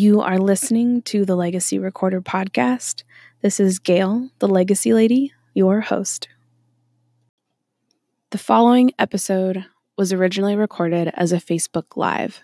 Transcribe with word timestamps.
You 0.00 0.20
are 0.20 0.38
listening 0.38 1.02
to 1.06 1.24
the 1.24 1.34
Legacy 1.34 1.76
Recorder 1.76 2.20
podcast. 2.20 3.02
This 3.42 3.58
is 3.58 3.80
Gail, 3.80 4.30
the 4.38 4.46
Legacy 4.46 4.94
Lady, 4.94 5.32
your 5.54 5.80
host. 5.80 6.28
The 8.30 8.38
following 8.38 8.92
episode 9.00 9.64
was 9.96 10.12
originally 10.12 10.54
recorded 10.54 11.10
as 11.14 11.32
a 11.32 11.38
Facebook 11.38 11.96
Live. 11.96 12.42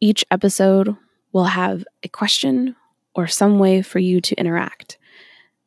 Each 0.00 0.24
episode 0.30 0.96
will 1.32 1.46
have 1.46 1.84
a 2.04 2.08
question 2.08 2.76
or 3.16 3.26
some 3.26 3.58
way 3.58 3.82
for 3.82 3.98
you 3.98 4.20
to 4.20 4.36
interact. 4.36 4.96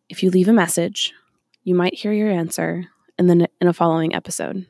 If 0.07 0.23
you 0.23 0.29
leave 0.29 0.47
a 0.47 0.53
message, 0.53 1.11
you 1.65 1.75
might 1.75 1.95
hear 1.95 2.13
your 2.13 2.31
answer 2.31 2.85
in, 3.19 3.27
the, 3.27 3.49
in 3.59 3.67
a 3.67 3.73
following 3.73 4.15
episode. 4.15 4.67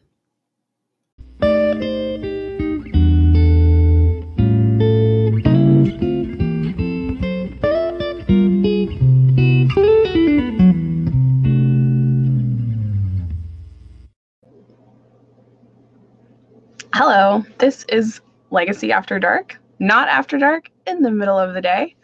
Hello, 16.96 17.44
this 17.58 17.86
is 17.90 18.22
Legacy 18.52 18.92
After 18.92 19.18
Dark, 19.18 19.60
not 19.80 20.10
After 20.10 20.38
Dark, 20.38 20.70
in 20.86 21.02
the 21.02 21.10
middle 21.10 21.40
of 21.40 21.56
the 21.56 21.60
day. 21.60 21.96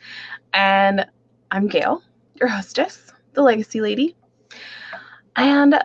And 0.52 1.05
I'm 1.52 1.67
Gail, 1.67 2.02
your 2.34 2.49
hostess, 2.49 3.12
the 3.34 3.43
Legacy 3.43 3.81
Lady. 3.81 4.15
And 5.35 5.79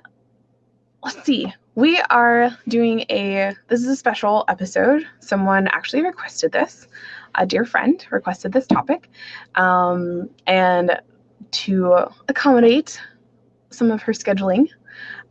let's 1.02 1.22
see, 1.22 1.52
we 1.74 2.00
are 2.08 2.56
doing 2.66 3.00
a, 3.10 3.52
this 3.68 3.80
is 3.80 3.88
a 3.88 3.96
special 3.96 4.46
episode. 4.48 5.06
Someone 5.20 5.68
actually 5.68 6.00
requested 6.02 6.52
this. 6.52 6.88
A 7.34 7.44
dear 7.44 7.66
friend 7.66 8.02
requested 8.10 8.54
this 8.54 8.66
topic. 8.66 9.10
Um, 9.54 10.30
and 10.46 10.98
to 11.50 12.06
accommodate 12.28 12.98
some 13.68 13.90
of 13.90 14.00
her 14.00 14.14
scheduling, 14.14 14.70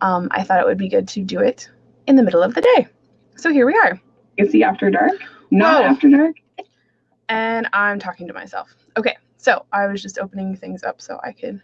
um, 0.02 0.28
I 0.30 0.44
thought 0.44 0.60
it 0.60 0.68
would 0.68 0.78
be 0.78 0.90
good 0.90 1.08
to 1.08 1.22
do 1.24 1.40
it 1.40 1.72
in 2.06 2.16
the 2.16 2.24
middle 2.24 2.44
of 2.44 2.54
the 2.54 2.62
day. 2.62 2.88
So 3.36 3.52
here 3.52 3.66
we 3.66 3.74
are. 3.74 4.00
Legacy 4.38 4.64
After 4.64 4.90
Dark, 4.90 5.12
not 5.52 5.84
Whoa. 5.84 5.90
After 5.90 6.10
Dark. 6.10 6.36
And 7.30 7.68
I'm 7.74 8.00
talking 8.00 8.28
to 8.28 8.34
myself. 8.34 8.76
Okay, 8.98 9.18
so 9.38 9.66
I 9.72 9.88
was 9.88 10.02
just 10.02 10.20
opening 10.20 10.56
things 10.56 10.84
up 10.84 11.02
so 11.02 11.20
I 11.24 11.32
could 11.32 11.62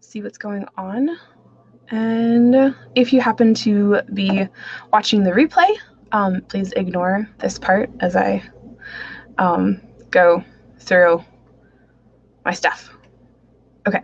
see 0.00 0.22
what's 0.22 0.38
going 0.38 0.66
on. 0.76 1.18
And 1.90 2.74
if 2.94 3.12
you 3.12 3.20
happen 3.20 3.54
to 3.54 4.02
be 4.12 4.46
watching 4.92 5.22
the 5.22 5.30
replay, 5.30 5.68
um, 6.12 6.42
please 6.42 6.72
ignore 6.72 7.28
this 7.38 7.58
part 7.58 7.90
as 8.00 8.16
I 8.16 8.42
um, 9.38 9.80
go 10.10 10.44
through 10.78 11.24
my 12.44 12.52
stuff. 12.52 12.94
Okay. 13.86 14.02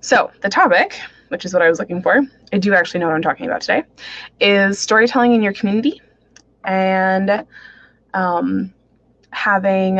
So, 0.00 0.30
the 0.42 0.48
topic, 0.48 0.98
which 1.28 1.44
is 1.44 1.52
what 1.52 1.62
I 1.62 1.68
was 1.68 1.78
looking 1.78 2.02
for, 2.02 2.22
I 2.52 2.58
do 2.58 2.74
actually 2.74 3.00
know 3.00 3.06
what 3.06 3.14
I'm 3.14 3.22
talking 3.22 3.46
about 3.46 3.60
today, 3.60 3.84
is 4.40 4.78
storytelling 4.78 5.32
in 5.32 5.42
your 5.42 5.52
community 5.52 6.00
and 6.64 7.46
um, 8.14 8.72
having 9.30 9.96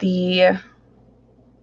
the 0.00 0.60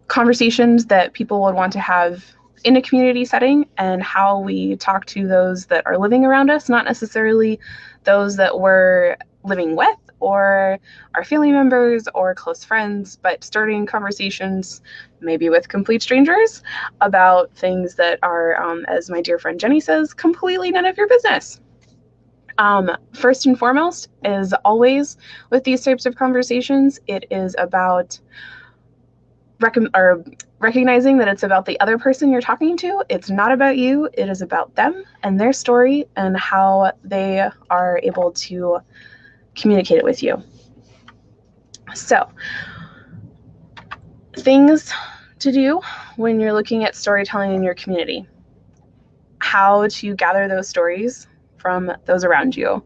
conversations 0.07 0.85
that 0.87 1.13
people 1.13 1.41
would 1.41 1.55
want 1.55 1.73
to 1.73 1.79
have 1.79 2.25
in 2.63 2.77
a 2.77 2.81
community 2.81 3.25
setting 3.25 3.67
and 3.77 4.01
how 4.01 4.39
we 4.39 4.75
talk 4.77 5.05
to 5.05 5.27
those 5.27 5.65
that 5.65 5.85
are 5.85 5.97
living 5.97 6.25
around 6.25 6.49
us, 6.49 6.69
not 6.69 6.85
necessarily 6.85 7.59
those 8.03 8.37
that 8.37 8.59
we're 8.59 9.17
living 9.43 9.75
with 9.75 9.97
or 10.23 10.79
our 11.15 11.23
family 11.25 11.51
members 11.51 12.07
or 12.15 12.33
close 12.33 12.63
friends, 12.63 13.17
but 13.21 13.43
starting 13.43 13.85
conversations 13.85 14.81
maybe 15.19 15.49
with 15.49 15.67
complete 15.67 16.01
strangers 16.01 16.63
about 17.01 17.53
things 17.55 17.95
that 17.95 18.19
are, 18.23 18.55
um, 18.61 18.85
as 18.87 19.09
my 19.09 19.21
dear 19.21 19.37
friend 19.37 19.59
Jenny 19.59 19.81
says, 19.81 20.13
completely 20.13 20.71
none 20.71 20.85
of 20.85 20.97
your 20.97 21.07
business. 21.07 21.59
Um, 22.57 22.89
first 23.13 23.45
and 23.45 23.59
foremost, 23.59 24.09
is 24.23 24.53
always 24.63 25.17
with 25.49 25.63
these 25.65 25.83
types 25.83 26.05
of 26.05 26.15
conversations, 26.15 26.99
it 27.07 27.25
is 27.29 27.55
about 27.57 28.19
rec- 29.59 29.75
or 29.95 30.23
recognizing 30.59 31.17
that 31.17 31.27
it's 31.27 31.43
about 31.43 31.65
the 31.65 31.79
other 31.81 31.97
person 31.97 32.31
you're 32.31 32.41
talking 32.41 32.77
to. 32.77 33.03
It's 33.09 33.29
not 33.29 33.51
about 33.51 33.77
you, 33.77 34.07
it 34.13 34.29
is 34.29 34.41
about 34.41 34.75
them 34.75 35.03
and 35.23 35.39
their 35.39 35.51
story 35.51 36.05
and 36.15 36.37
how 36.37 36.93
they 37.03 37.49
are 37.69 37.99
able 38.03 38.31
to 38.31 38.79
communicate 39.55 39.97
it 39.97 40.03
with 40.03 40.23
you. 40.23 40.41
So, 41.93 42.27
things 44.37 44.91
to 45.39 45.51
do 45.51 45.81
when 46.15 46.39
you're 46.39 46.53
looking 46.53 46.83
at 46.83 46.95
storytelling 46.95 47.53
in 47.53 47.63
your 47.63 47.75
community, 47.75 48.27
how 49.39 49.87
to 49.87 50.15
gather 50.15 50.47
those 50.47 50.67
stories 50.67 51.27
from 51.57 51.91
those 52.05 52.23
around 52.23 52.55
you. 52.55 52.83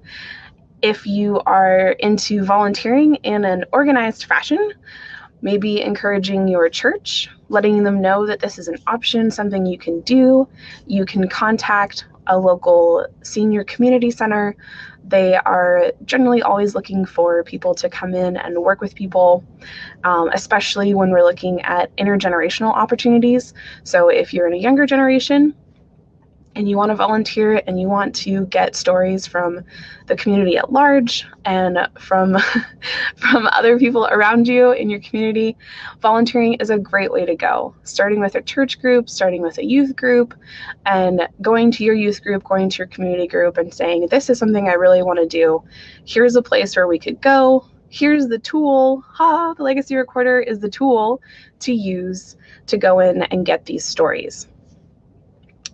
If 0.81 1.06
you 1.06 1.39
are 1.45 1.91
into 2.00 2.44
volunteering 2.44 3.16
in 3.16 3.45
an 3.45 3.66
organized 3.72 4.25
fashion, 4.25 4.73
maybe 5.41 5.81
encouraging 5.81 6.47
your 6.47 6.69
church, 6.69 7.29
letting 7.50 7.83
them 7.83 8.01
know 8.01 8.25
that 8.25 8.39
this 8.39 8.57
is 8.57 8.67
an 8.67 8.77
option, 8.88 9.31
something 9.31 9.66
you 9.66 9.77
can 9.77 10.01
do. 10.01 10.47
You 10.85 11.06
can 11.06 11.27
contact 11.27 12.06
a 12.27 12.38
local 12.38 13.06
senior 13.23 13.63
community 13.63 14.11
center. 14.11 14.56
They 15.07 15.35
are 15.35 15.91
generally 16.06 16.41
always 16.41 16.75
looking 16.75 17.06
for 17.06 17.44
people 17.44 17.73
to 17.75 17.90
come 17.90 18.13
in 18.13 18.38
and 18.38 18.59
work 18.59 18.81
with 18.81 18.94
people, 18.94 19.44
um, 20.03 20.29
especially 20.34 20.94
when 20.94 21.12
we're 21.12 21.23
looking 21.23 21.62
at 21.62 21.95
intergenerational 21.97 22.73
opportunities. 22.73 23.53
So, 23.84 24.09
if 24.09 24.34
you're 24.34 24.47
in 24.47 24.53
a 24.53 24.57
younger 24.57 24.85
generation, 24.85 25.56
and 26.57 26.68
you 26.68 26.75
want 26.75 26.90
to 26.90 26.95
volunteer 26.95 27.62
and 27.68 27.79
you 27.79 27.88
want 27.88 28.16
to 28.16 28.47
get 28.47 28.75
stories 28.75 29.28
from 29.28 29.63
the 30.07 30.16
community 30.16 30.57
at 30.57 30.73
large 30.73 31.23
and 31.45 31.78
from 32.00 32.35
from 33.16 33.47
other 33.51 33.78
people 33.78 34.07
around 34.07 34.47
you 34.47 34.72
in 34.72 34.90
your 34.90 35.00
community 35.01 35.56
volunteering 36.01 36.56
is 36.56 36.72
a 36.72 36.78
great 36.79 37.12
way 37.12 37.25
to 37.25 37.35
go. 37.35 37.75
Starting 37.84 38.19
with 38.19 38.34
a 38.34 38.41
church 38.41 38.81
group 38.81 39.07
starting 39.07 39.44
with 39.44 39.59
a 39.59 39.63
youth 39.63 39.95
group 39.95 40.34
and 40.88 41.28
going 41.44 41.69
to 41.69 41.84
your 41.84 41.94
youth 41.94 42.23
group 42.23 42.44
going 42.44 42.69
to 42.69 42.79
your 42.79 42.88
community 42.88 43.28
group 43.28 43.57
and 43.57 43.72
saying 43.72 44.07
this 44.07 44.28
is 44.28 44.39
something 44.39 44.68
i 44.68 44.74
really 44.74 45.03
want 45.03 45.19
to 45.19 45.28
do. 45.28 45.63
Here's 46.06 46.35
a 46.35 46.41
place 46.41 46.75
where 46.75 46.88
we 46.88 46.97
could 46.97 47.22
go. 47.22 47.68
Here's 47.89 48.28
the 48.28 48.39
tool. 48.39 49.03
Ha 49.09 49.53
the 49.53 49.63
legacy 49.63 49.95
recorder 49.95 50.39
is 50.39 50.59
the 50.59 50.69
tool 50.69 51.22
to 51.59 51.72
use 51.72 52.35
to 52.66 52.78
go 52.78 53.00
in 53.00 53.22
and 53.24 53.45
get 53.45 53.66
these 53.66 53.85
stories 53.85 54.47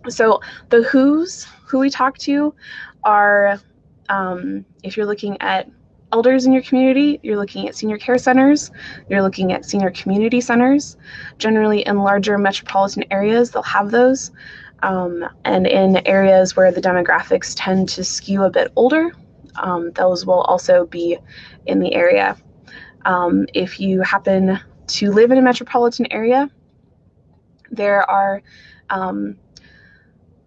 so 0.08 0.40
the 0.70 0.82
who's 0.82 1.44
who 1.66 1.78
we 1.78 1.90
talk 1.90 2.18
to 2.18 2.54
are 3.04 3.58
um, 4.08 4.64
if 4.82 4.96
you're 4.96 5.06
looking 5.06 5.40
at 5.40 5.68
elders 6.12 6.46
in 6.46 6.52
your 6.52 6.62
community 6.62 7.18
you're 7.22 7.36
looking 7.36 7.68
at 7.68 7.74
senior 7.74 7.98
care 7.98 8.18
centers 8.18 8.70
you're 9.08 9.22
looking 9.22 9.52
at 9.52 9.64
senior 9.64 9.90
community 9.90 10.40
centers. 10.40 10.96
Generally 11.38 11.86
in 11.86 11.98
larger 11.98 12.38
metropolitan 12.38 13.04
areas 13.10 13.50
they'll 13.50 13.62
have 13.62 13.90
those 13.90 14.30
um, 14.82 15.26
and 15.44 15.66
in 15.66 16.06
areas 16.06 16.56
where 16.56 16.70
the 16.70 16.80
demographics 16.80 17.54
tend 17.56 17.88
to 17.88 18.04
skew 18.04 18.44
a 18.44 18.50
bit 18.50 18.72
older 18.76 19.10
um, 19.56 19.90
those 19.92 20.26
will 20.26 20.42
also 20.42 20.86
be 20.86 21.16
in 21.66 21.78
the 21.78 21.94
area. 21.94 22.36
Um, 23.04 23.46
if 23.54 23.78
you 23.78 24.02
happen 24.02 24.58
to 24.86 25.12
live 25.12 25.30
in 25.30 25.38
a 25.38 25.42
metropolitan 25.42 26.06
area 26.12 26.50
there 27.70 28.08
are 28.08 28.42
um, 28.90 29.36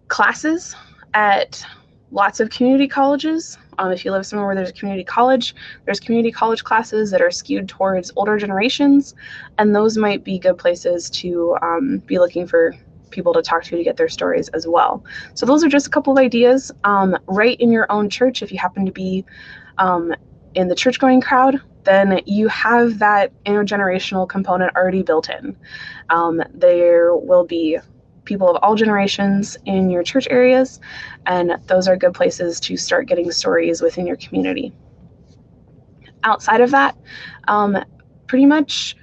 classes 0.08 0.74
at 1.14 1.64
lots 2.10 2.40
of 2.40 2.50
community 2.50 2.88
colleges. 2.88 3.58
Um, 3.78 3.92
if 3.92 4.04
you 4.04 4.10
live 4.10 4.26
somewhere 4.26 4.46
where 4.46 4.56
there's 4.56 4.70
a 4.70 4.72
community 4.72 5.04
college, 5.04 5.54
there's 5.84 6.00
community 6.00 6.32
college 6.32 6.64
classes 6.64 7.10
that 7.10 7.20
are 7.20 7.30
skewed 7.30 7.68
towards 7.68 8.10
older 8.16 8.36
generations, 8.36 9.14
and 9.58 9.74
those 9.74 9.96
might 9.96 10.24
be 10.24 10.38
good 10.38 10.58
places 10.58 11.08
to 11.10 11.56
um, 11.62 11.98
be 12.06 12.18
looking 12.18 12.46
for 12.46 12.74
people 13.10 13.32
to 13.32 13.42
talk 13.42 13.62
to 13.64 13.76
to 13.76 13.84
get 13.84 13.96
their 13.96 14.08
stories 14.08 14.48
as 14.48 14.66
well. 14.66 15.04
So 15.34 15.46
those 15.46 15.64
are 15.64 15.68
just 15.68 15.86
a 15.86 15.90
couple 15.90 16.12
of 16.12 16.18
ideas. 16.18 16.72
Um, 16.84 17.16
right 17.26 17.58
in 17.60 17.70
your 17.70 17.90
own 17.90 18.10
church, 18.10 18.42
if 18.42 18.50
you 18.52 18.58
happen 18.58 18.84
to 18.84 18.92
be 18.92 19.24
um, 19.78 20.14
in 20.54 20.68
the 20.68 20.74
church 20.74 20.98
going 20.98 21.20
crowd, 21.20 21.60
then 21.84 22.20
you 22.26 22.48
have 22.48 22.98
that 22.98 23.32
intergenerational 23.44 24.28
component 24.28 24.74
already 24.76 25.02
built 25.02 25.30
in. 25.30 25.56
Um, 26.10 26.42
there 26.52 27.14
will 27.14 27.44
be 27.44 27.78
people 28.28 28.48
of 28.48 28.56
all 28.62 28.76
generations 28.76 29.56
in 29.64 29.90
your 29.90 30.02
church 30.02 30.28
areas, 30.30 30.78
and 31.26 31.56
those 31.66 31.88
are 31.88 31.96
good 31.96 32.14
places 32.14 32.60
to 32.60 32.76
start 32.76 33.08
getting 33.08 33.32
stories 33.32 33.80
within 33.80 34.06
your 34.06 34.16
community. 34.16 34.72
Outside 36.22 36.60
of 36.60 36.70
that, 36.70 36.96
um, 37.48 37.78
pretty 38.26 38.46
much 38.46 38.94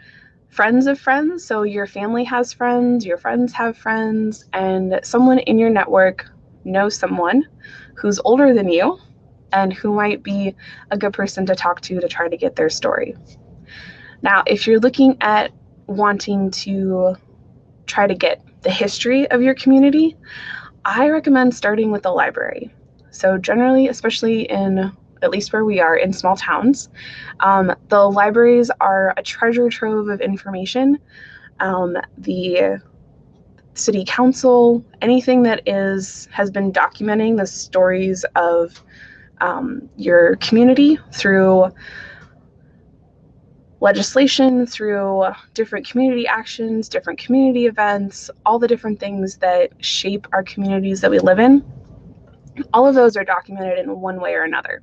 friends 0.50 0.88
of 0.88 1.00
friends. 1.00 1.44
So 1.44 1.64
your 1.64 1.88
family 1.88 2.24
has 2.24 2.54
friends, 2.54 3.06
your 3.06 3.18
friends 3.18 3.52
have 3.54 3.76
friends, 3.76 4.46
and 4.54 5.00
someone 5.04 5.40
in 5.40 5.58
your 5.58 5.70
network 5.70 6.26
knows 6.64 6.96
someone 6.98 7.44
who's 7.96 8.20
older 8.24 8.54
than 8.54 8.70
you 8.70 8.98
and 9.52 9.74
who 9.74 9.94
might 9.94 10.24
be 10.24 10.56
a 10.92 10.98
good 10.98 11.14
person 11.14 11.46
to 11.48 11.56
talk 11.56 11.82
to 11.82 12.00
to 12.00 12.08
try 12.08 12.30
to 12.30 12.38
get 12.38 12.56
their 12.56 12.70
story. 12.70 13.16
Now, 14.22 14.44
if 14.46 14.68
you're 14.68 14.80
looking 14.80 15.18
at 15.22 15.52
wanting 15.88 16.52
to 16.52 17.16
try 17.86 18.08
to 18.08 18.16
get 18.16 18.42
the 18.66 18.72
history 18.72 19.30
of 19.30 19.42
your 19.42 19.54
community, 19.54 20.18
I 20.84 21.08
recommend 21.10 21.56
starting 21.56 21.92
with 21.92 22.02
the 22.04 22.12
library. 22.12 22.74
So, 23.12 23.38
generally, 23.38 23.88
especially 23.88 24.42
in 24.50 24.92
at 25.22 25.30
least 25.30 25.54
where 25.54 25.64
we 25.64 25.80
are 25.80 25.96
in 25.96 26.12
small 26.12 26.36
towns, 26.36 26.90
um, 27.40 27.74
the 27.88 28.10
libraries 28.10 28.70
are 28.82 29.14
a 29.16 29.24
treasure 29.24 29.70
trove 29.70 30.10
of 30.10 30.20
information. 30.20 31.00
Um, 31.60 31.96
the 32.18 32.82
city 33.76 34.04
council, 34.06 34.84
anything 35.02 35.44
that 35.44 35.62
is 35.68 36.28
has 36.32 36.50
been 36.50 36.74
documenting 36.74 37.38
the 37.38 37.46
stories 37.46 38.26
of 38.36 38.84
um, 39.42 39.88
your 39.96 40.38
community 40.38 40.98
through 41.14 41.72
legislation, 43.86 44.66
through 44.66 45.24
different 45.54 45.88
community 45.88 46.26
actions, 46.26 46.90
different 46.90 47.20
community 47.20 47.68
events, 47.68 48.32
all 48.44 48.58
the 48.58 48.68
different 48.68 49.00
things 49.00 49.38
that 49.38 49.72
shape 49.80 50.26
our 50.34 50.42
communities 50.44 51.02
that 51.02 51.12
we 51.12 51.20
live 51.20 51.38
in. 51.38 51.64
All 52.74 52.88
of 52.88 52.96
those 52.96 53.16
are 53.16 53.24
documented 53.24 53.78
in 53.78 54.02
one 54.02 54.20
way 54.20 54.34
or 54.34 54.42
another. 54.42 54.82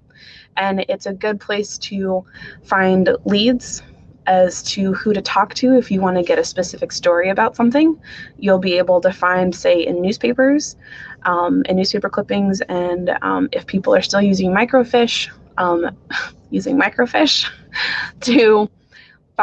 And 0.56 0.84
it's 0.88 1.06
a 1.06 1.12
good 1.12 1.40
place 1.40 1.78
to 1.78 2.24
find 2.62 3.10
leads 3.24 3.82
as 4.26 4.62
to 4.62 4.92
who 4.92 5.12
to 5.12 5.20
talk 5.20 5.52
to 5.54 5.76
if 5.76 5.90
you 5.90 6.00
want 6.00 6.16
to 6.16 6.22
get 6.22 6.38
a 6.38 6.44
specific 6.44 6.92
story 6.92 7.28
about 7.28 7.56
something. 7.56 7.98
You'll 8.38 8.60
be 8.60 8.78
able 8.78 9.00
to 9.00 9.12
find, 9.12 9.52
say, 9.52 9.84
in 9.84 10.00
newspapers, 10.00 10.76
um, 11.24 11.64
in 11.68 11.74
newspaper 11.74 12.08
clippings, 12.08 12.60
and 12.68 13.18
um, 13.22 13.48
if 13.50 13.66
people 13.66 13.96
are 13.96 14.02
still 14.02 14.22
using 14.22 14.52
microfiche, 14.52 15.28
um, 15.58 15.90
using 16.50 16.78
microfiche 16.78 17.50
to 18.20 18.70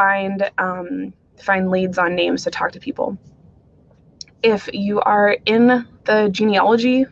find 0.00 0.50
um, 0.56 1.12
find 1.38 1.70
leads 1.70 1.98
on 1.98 2.14
names 2.14 2.44
to 2.44 2.50
talk 2.50 2.72
to 2.72 2.80
people. 2.80 3.18
If 4.42 4.70
you 4.72 5.00
are 5.02 5.36
in 5.44 5.86
the 6.04 6.30
genealogy 6.32 7.04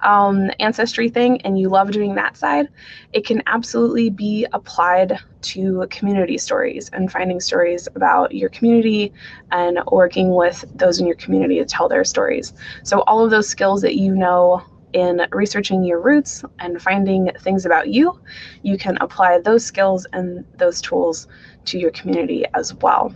um, 0.00 0.50
ancestry 0.58 1.08
thing 1.08 1.40
and 1.42 1.58
you 1.60 1.68
love 1.68 1.92
doing 1.92 2.16
that 2.16 2.36
side, 2.36 2.66
it 3.12 3.24
can 3.24 3.40
absolutely 3.46 4.10
be 4.10 4.46
applied 4.52 5.20
to 5.42 5.86
community 5.90 6.38
stories 6.38 6.88
and 6.92 7.12
finding 7.12 7.38
stories 7.38 7.86
about 7.94 8.34
your 8.34 8.48
community 8.48 9.12
and 9.52 9.78
working 9.92 10.34
with 10.34 10.64
those 10.74 10.98
in 10.98 11.06
your 11.06 11.16
community 11.16 11.58
to 11.58 11.64
tell 11.64 11.88
their 11.88 12.04
stories. 12.04 12.52
So, 12.82 13.02
all 13.02 13.24
of 13.24 13.30
those 13.30 13.48
skills 13.48 13.80
that 13.82 13.94
you 13.94 14.12
know 14.16 14.64
in 14.92 15.26
researching 15.32 15.84
your 15.84 16.00
roots 16.00 16.44
and 16.58 16.80
finding 16.80 17.30
things 17.40 17.66
about 17.66 17.88
you, 17.88 18.18
you 18.62 18.78
can 18.78 18.96
apply 19.00 19.38
those 19.40 19.64
skills 19.64 20.06
and 20.12 20.44
those 20.56 20.80
tools 20.80 21.28
to 21.66 21.78
your 21.78 21.90
community 21.90 22.44
as 22.54 22.74
well. 22.74 23.14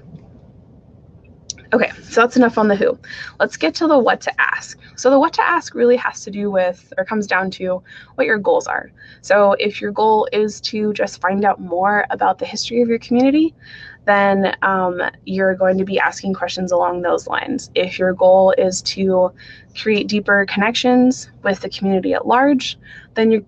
Okay, 1.75 1.91
so 2.03 2.21
that's 2.21 2.37
enough 2.37 2.59
on 2.59 2.69
the 2.69 2.77
who. 2.77 2.99
Let's 3.41 3.57
get 3.57 3.75
to 3.77 3.87
the 3.87 3.99
what 3.99 4.21
to 4.23 4.41
ask. 4.41 4.79
So, 4.97 5.09
the 5.09 5.19
what 5.19 5.33
to 5.35 5.43
ask 5.43 5.75
really 5.75 5.97
has 5.97 6.23
to 6.25 6.31
do 6.31 6.51
with, 6.51 6.93
or 6.99 7.05
comes 7.07 7.27
down 7.27 7.51
to, 7.53 7.83
what 8.17 8.27
your 8.27 8.37
goals 8.37 8.67
are. 8.67 8.93
So, 9.23 9.53
if 9.53 9.81
your 9.81 9.91
goal 9.91 10.29
is 10.33 10.61
to 10.63 10.93
just 10.93 11.23
find 11.23 11.47
out 11.47 11.61
more 11.61 12.05
about 12.11 12.39
the 12.39 12.45
history 12.45 12.83
of 12.83 12.89
your 12.89 12.99
community, 12.99 13.55
then 14.05 14.57
um, 14.63 15.01
you're 15.25 15.55
going 15.55 15.79
to 15.79 15.85
be 15.85 15.99
asking 15.99 16.35
questions 16.35 16.73
along 16.73 17.03
those 17.03 17.27
lines. 17.27 17.71
If 17.75 17.99
your 17.99 18.13
goal 18.13 18.53
is 18.59 18.83
to 18.83 19.33
create 19.77 20.09
deeper 20.09 20.45
connections 20.47 21.31
with 21.43 21.61
the 21.61 21.69
community 21.69 22.13
at 22.13 22.27
large, 22.27 22.79
then 23.15 23.31
your 23.31 23.43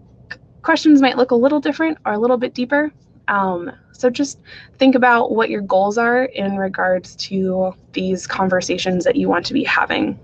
questions 0.63 1.03
might 1.03 1.17
look 1.17 1.31
a 1.31 1.37
little 1.37 1.61
different 1.61 1.99
or 2.07 2.13
a 2.13 2.19
little 2.19 2.37
bit 2.37 2.55
deeper. 2.55 2.93
Um, 3.29 3.73
so 3.93 4.11
just 4.11 4.39
think 4.79 4.95
about 4.95 5.33
what 5.33 5.51
your 5.51 5.63
goals 5.63 5.99
are 5.99 6.25
in 6.25 6.57
regards 6.57 7.17
to 7.17 7.75
these 7.93 8.27
conversations 8.27 9.05
that 9.05 9.17
you 9.17 9.29
want 9.29 9.47
to 9.47 9.55
be 9.55 9.65
having. 9.65 10.19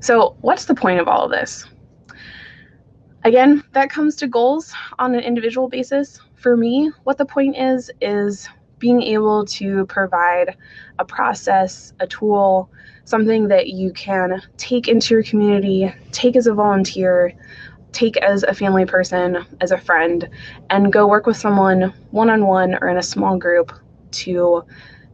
So, 0.00 0.36
what's 0.42 0.66
the 0.66 0.74
point 0.74 1.00
of 1.00 1.08
all 1.08 1.24
of 1.24 1.30
this? 1.30 1.64
Again, 3.24 3.64
that 3.72 3.88
comes 3.88 4.16
to 4.16 4.26
goals 4.26 4.74
on 4.98 5.14
an 5.14 5.20
individual 5.20 5.66
basis. 5.66 6.20
For 6.44 6.58
me, 6.58 6.92
what 7.04 7.16
the 7.16 7.24
point 7.24 7.56
is, 7.56 7.90
is 8.02 8.50
being 8.78 9.00
able 9.00 9.46
to 9.46 9.86
provide 9.86 10.58
a 10.98 11.04
process, 11.06 11.94
a 12.00 12.06
tool, 12.06 12.70
something 13.06 13.48
that 13.48 13.68
you 13.68 13.94
can 13.94 14.42
take 14.58 14.86
into 14.86 15.14
your 15.14 15.22
community, 15.22 15.90
take 16.12 16.36
as 16.36 16.46
a 16.46 16.52
volunteer, 16.52 17.32
take 17.92 18.18
as 18.18 18.42
a 18.42 18.52
family 18.52 18.84
person, 18.84 19.46
as 19.62 19.70
a 19.70 19.78
friend, 19.78 20.28
and 20.68 20.92
go 20.92 21.06
work 21.06 21.24
with 21.24 21.38
someone 21.38 21.94
one 22.10 22.28
on 22.28 22.44
one 22.44 22.74
or 22.82 22.90
in 22.90 22.98
a 22.98 23.02
small 23.02 23.38
group 23.38 23.72
to 24.10 24.64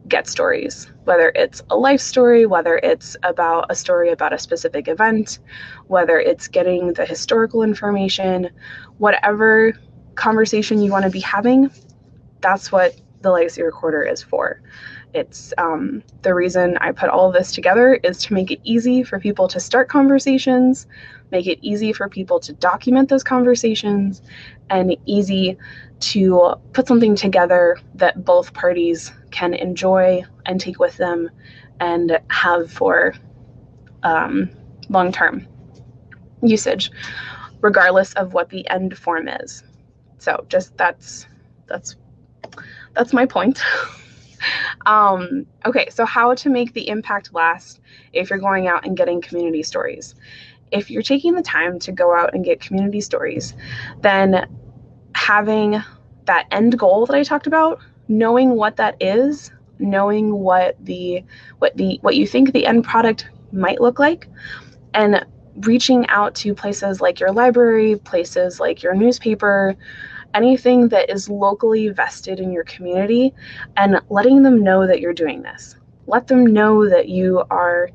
get 0.09 0.27
stories, 0.27 0.91
whether 1.05 1.31
it's 1.33 1.61
a 1.69 1.77
life 1.77 2.01
story, 2.01 2.45
whether 2.45 2.75
it's 2.83 3.15
about 3.23 3.67
a 3.69 3.75
story 3.75 4.11
about 4.11 4.33
a 4.33 4.37
specific 4.37 4.89
event, 4.89 5.39
whether 5.87 6.19
it's 6.19 6.49
getting 6.49 6.91
the 6.91 7.05
historical 7.05 7.63
information, 7.63 8.49
whatever 8.97 9.71
conversation 10.15 10.81
you 10.81 10.91
want 10.91 11.05
to 11.05 11.11
be 11.11 11.19
having, 11.19 11.71
that's 12.41 12.71
what 12.71 12.99
the 13.21 13.31
legacy 13.31 13.61
recorder 13.61 14.01
is 14.03 14.21
for. 14.21 14.61
It's 15.13 15.53
um, 15.57 16.03
the 16.21 16.33
reason 16.33 16.77
I 16.77 16.91
put 16.91 17.09
all 17.09 17.27
of 17.27 17.33
this 17.33 17.51
together 17.51 17.95
is 17.95 18.19
to 18.23 18.33
make 18.33 18.49
it 18.51 18.59
easy 18.63 19.03
for 19.03 19.19
people 19.19 19.47
to 19.49 19.59
start 19.59 19.89
conversations, 19.89 20.87
make 21.31 21.47
it 21.47 21.59
easy 21.61 21.91
for 21.93 22.07
people 22.07 22.39
to 22.41 22.53
document 22.53 23.09
those 23.09 23.23
conversations, 23.23 24.21
and 24.69 24.95
easy 25.05 25.57
to 25.99 26.55
put 26.73 26.87
something 26.87 27.15
together 27.15 27.77
that 27.95 28.23
both 28.23 28.53
parties 28.53 29.11
can 29.31 29.53
enjoy 29.53 30.23
and 30.45 30.59
take 30.59 30.79
with 30.79 30.97
them 30.97 31.29
and 31.79 32.19
have 32.29 32.71
for 32.71 33.13
um, 34.03 34.49
long 34.89 35.11
term 35.11 35.45
usage, 36.41 36.91
regardless 37.61 38.13
of 38.13 38.33
what 38.33 38.49
the 38.49 38.67
end 38.69 38.97
form 38.97 39.27
is. 39.27 39.63
So 40.21 40.45
just 40.49 40.77
that's 40.77 41.25
that's 41.65 41.95
that's 42.93 43.11
my 43.11 43.25
point. 43.25 43.59
um, 44.85 45.47
okay, 45.65 45.89
so 45.89 46.05
how 46.05 46.35
to 46.35 46.49
make 46.49 46.73
the 46.73 46.87
impact 46.89 47.33
last 47.33 47.81
if 48.13 48.29
you're 48.29 48.37
going 48.37 48.67
out 48.67 48.85
and 48.85 48.95
getting 48.95 49.19
community 49.19 49.63
stories. 49.63 50.13
If 50.71 50.91
you're 50.91 51.01
taking 51.01 51.33
the 51.33 51.41
time 51.41 51.79
to 51.79 51.91
go 51.91 52.15
out 52.15 52.35
and 52.35 52.45
get 52.45 52.61
community 52.61 53.01
stories, 53.01 53.55
then 54.01 54.47
having 55.15 55.81
that 56.25 56.45
end 56.51 56.77
goal 56.77 57.07
that 57.07 57.15
I 57.15 57.23
talked 57.23 57.47
about, 57.47 57.79
knowing 58.07 58.51
what 58.51 58.75
that 58.77 58.97
is, 59.01 59.51
knowing 59.79 60.33
what 60.35 60.77
the 60.85 61.23
what 61.57 61.75
the 61.77 61.97
what 62.03 62.15
you 62.15 62.27
think 62.27 62.53
the 62.53 62.67
end 62.67 62.83
product 62.83 63.27
might 63.51 63.81
look 63.81 63.97
like, 63.97 64.27
and 64.93 65.25
reaching 65.57 66.07
out 66.07 66.35
to 66.35 66.53
places 66.53 67.01
like 67.01 67.19
your 67.19 67.31
library, 67.31 67.97
places 67.97 68.59
like 68.59 68.81
your 68.81 68.93
newspaper, 68.93 69.75
anything 70.33 70.87
that 70.89 71.09
is 71.09 71.29
locally 71.29 71.89
vested 71.89 72.39
in 72.39 72.51
your 72.51 72.63
community 72.63 73.33
and 73.77 73.99
letting 74.09 74.43
them 74.43 74.63
know 74.63 74.87
that 74.87 75.01
you're 75.01 75.13
doing 75.13 75.41
this. 75.41 75.75
Let 76.07 76.27
them 76.27 76.45
know 76.45 76.89
that 76.89 77.09
you 77.09 77.43
are 77.49 77.89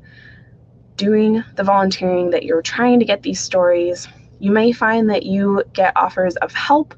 doing 0.95 1.43
the 1.55 1.63
volunteering, 1.63 2.31
that 2.31 2.43
you're 2.43 2.61
trying 2.61 2.99
to 2.99 3.05
get 3.05 3.21
these 3.21 3.39
stories. 3.39 4.07
You 4.39 4.51
may 4.51 4.71
find 4.71 5.09
that 5.09 5.23
you 5.23 5.63
get 5.73 5.95
offers 5.95 6.35
of 6.37 6.51
help. 6.53 6.95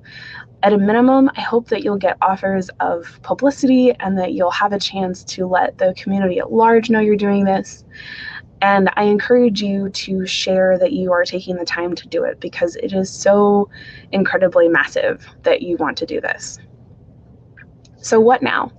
At 0.62 0.74
a 0.74 0.78
minimum, 0.78 1.30
I 1.38 1.42
hope 1.42 1.70
that 1.70 1.84
you'll 1.84 1.98
get 1.98 2.18
offers 2.22 2.70
of 2.82 3.20
publicity 3.22 3.94
and 3.94 4.18
that 4.18 4.34
you'll 4.34 4.52
have 4.52 4.74
a 4.74 4.80
chance 4.80 5.24
to 5.26 5.48
let 5.48 5.78
the 5.78 5.94
community 5.96 6.40
at 6.40 6.52
large 6.52 6.90
know 6.90 7.00
you're 7.00 7.16
doing 7.16 7.46
this. 7.46 7.86
And 8.62 8.90
I 8.96 9.04
encourage 9.04 9.62
you 9.62 9.90
to 9.90 10.26
share 10.26 10.78
that 10.80 10.92
you 10.92 11.14
are 11.14 11.24
taking 11.24 11.56
the 11.56 11.66
time 11.66 11.96
to 11.96 12.08
do 12.08 12.24
it 12.24 12.40
because 12.40 12.76
it 12.78 12.92
is 12.92 13.10
so 13.10 13.70
incredibly 14.12 14.68
massive 14.68 15.26
that 15.44 15.62
you 15.62 15.78
want 15.78 15.98
to 16.00 16.06
do 16.06 16.20
this. 16.20 16.60
So, 18.02 18.20
what 18.20 18.42
now? 18.42 18.72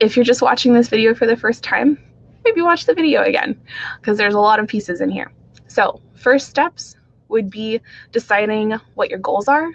If 0.00 0.16
you're 0.16 0.24
just 0.24 0.42
watching 0.42 0.74
this 0.74 0.88
video 0.88 1.14
for 1.14 1.26
the 1.26 1.36
first 1.36 1.62
time, 1.62 1.98
maybe 2.44 2.62
watch 2.62 2.86
the 2.86 2.94
video 2.94 3.22
again 3.22 3.60
because 4.00 4.18
there's 4.18 4.34
a 4.34 4.40
lot 4.40 4.58
of 4.58 4.66
pieces 4.66 5.00
in 5.00 5.10
here. 5.10 5.32
So, 5.68 6.00
first 6.16 6.48
steps 6.48 6.96
would 7.28 7.48
be 7.48 7.80
deciding 8.10 8.72
what 8.94 9.08
your 9.08 9.18
goals 9.20 9.46
are 9.46 9.70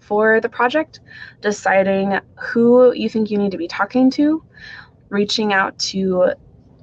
for 0.00 0.40
the 0.40 0.48
project, 0.48 1.00
deciding 1.40 2.18
who 2.36 2.92
you 2.92 3.08
think 3.08 3.30
you 3.30 3.38
need 3.38 3.52
to 3.52 3.58
be 3.58 3.68
talking 3.68 4.10
to, 4.12 4.42
reaching 5.08 5.52
out 5.52 5.78
to 5.78 6.32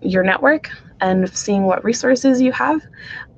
your 0.01 0.23
network 0.23 0.69
and 1.01 1.29
seeing 1.35 1.63
what 1.63 1.83
resources 1.83 2.41
you 2.41 2.51
have 2.51 2.81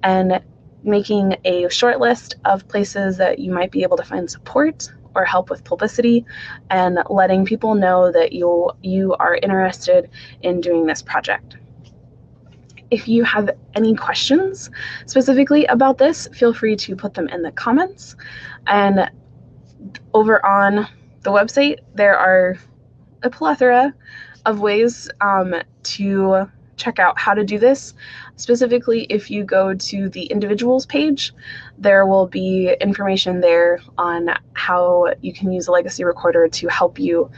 and 0.03 0.41
making 0.83 1.35
a 1.43 1.67
short 1.69 1.99
list 1.99 2.35
of 2.45 2.67
places 2.67 3.17
that 3.17 3.39
you 3.39 3.51
might 3.51 3.71
be 3.71 3.83
able 3.83 3.97
to 3.97 4.03
find 4.03 4.29
support 4.29 4.89
or 5.15 5.25
help 5.25 5.49
with 5.49 5.63
publicity 5.63 6.25
and 6.69 6.99
letting 7.09 7.43
people 7.43 7.73
know 7.75 8.11
that 8.11 8.31
you 8.31 8.69
you 8.83 9.15
are 9.15 9.35
interested 9.35 10.09
in 10.43 10.61
doing 10.61 10.85
this 10.85 11.01
project. 11.01 11.57
If 12.91 13.07
you 13.07 13.23
have 13.25 13.49
any 13.73 13.95
questions 13.95 14.69
specifically 15.07 15.65
about 15.65 15.97
this, 15.97 16.27
feel 16.33 16.53
free 16.53 16.75
to 16.77 16.95
put 16.95 17.15
them 17.15 17.27
in 17.29 17.41
the 17.41 17.51
comments. 17.51 18.15
And 18.67 19.09
over 20.13 20.45
on 20.45 20.87
the 21.23 21.31
website, 21.31 21.79
there 21.95 22.17
are 22.17 22.57
a 23.23 23.29
plethora 23.29 23.93
of 24.47 24.61
ways 24.61 25.09
um, 25.21 25.53
to 25.83 26.49
check 26.77 26.99
out 26.99 27.19
how 27.19 27.33
to 27.33 27.43
do 27.43 27.59
this. 27.59 27.93
Specifically, 28.37 29.03
if 29.09 29.29
you 29.29 29.43
go 29.43 29.73
to 29.73 30.09
the 30.09 30.23
individuals 30.25 30.85
page, 30.85 31.33
there 31.77 32.05
will 32.05 32.27
be 32.27 32.73
information 32.79 33.41
there 33.41 33.79
on 33.97 34.29
how 34.53 35.13
you 35.21 35.33
can 35.33 35.51
use 35.51 35.67
a 35.67 35.71
legacy 35.71 36.03
recorder 36.03 36.47
to 36.47 36.67
help 36.69 36.97
you 36.97 37.29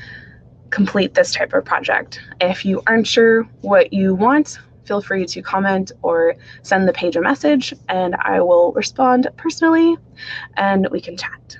complete 0.70 1.16
this 1.16 1.34
type 1.34 1.54
of 1.54 1.66
project. 1.66 2.22
If 2.40 2.64
you 2.64 2.82
aren't 2.86 3.08
sure 3.08 3.44
what 3.62 3.92
you 3.92 4.14
want, 4.14 4.60
feel 4.86 5.02
free 5.02 5.26
to 5.26 5.42
comment 5.42 5.92
or 6.04 6.36
send 6.62 6.88
the 6.88 6.94
page 6.94 7.16
a 7.16 7.22
message 7.22 7.74
and 7.88 8.16
I 8.16 8.42
will 8.42 8.72
respond 8.74 9.28
personally 9.36 9.98
and 10.58 10.88
we 10.92 11.02
can 11.02 11.18
chat. 11.18 11.58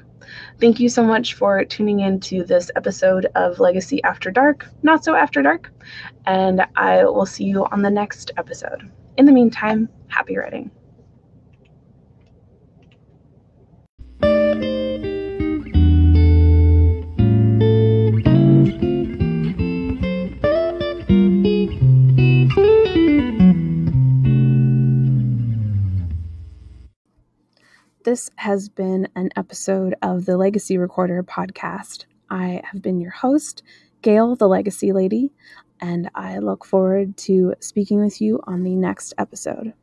Thank 0.60 0.82
you 0.82 0.90
so 0.90 1.06
much 1.06 1.36
for 1.36 1.64
tuning 1.64 2.02
in 2.02 2.20
to 2.22 2.44
this 2.44 2.70
episode 2.76 3.28
of 3.36 3.62
Legacy 3.62 4.04
After 4.04 4.30
Dark, 4.30 4.68
Not 4.84 5.06
So 5.06 5.16
After 5.16 5.42
Dark, 5.42 5.72
and 6.26 6.66
I 6.76 7.06
will 7.06 7.26
see 7.26 7.46
you 7.46 7.66
on 7.72 7.82
the 7.82 7.90
next 7.90 8.32
episode. 8.36 8.92
In 9.16 9.26
the 9.26 9.32
meantime, 9.32 9.88
happy 10.10 10.38
writing. 10.38 10.70
This 28.10 28.32
has 28.38 28.70
been 28.70 29.08
an 29.16 29.30
episode 29.36 29.94
of 30.02 30.26
the 30.26 30.36
Legacy 30.36 30.80
Recorder 30.80 31.22
podcast. 31.22 32.06
I 32.28 32.60
have 32.64 32.82
been 32.82 33.00
your 33.00 33.12
host, 33.12 33.62
Gail, 34.02 34.36
the 34.36 34.48
Legacy 34.48 34.92
Lady, 34.94 35.32
and 35.80 36.10
I 36.16 36.40
look 36.40 36.66
forward 36.66 37.18
to 37.18 37.54
speaking 37.60 38.00
with 38.00 38.20
you 38.20 38.40
on 38.48 38.64
the 38.64 38.76
next 38.76 39.14
episode. 39.20 39.74